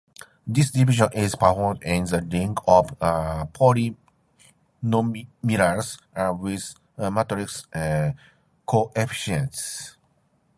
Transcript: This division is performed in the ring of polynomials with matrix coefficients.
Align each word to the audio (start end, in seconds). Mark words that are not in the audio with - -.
This 0.47 0.71
division 0.71 1.09
is 1.13 1.35
performed 1.35 1.83
in 1.83 2.05
the 2.05 2.23
ring 2.23 2.57
of 2.67 2.87
polynomials 4.81 5.99
with 6.41 6.73
matrix 6.97 7.67
coefficients. 8.65 9.97